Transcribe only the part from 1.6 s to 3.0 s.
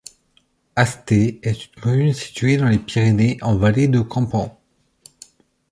une commune située dans les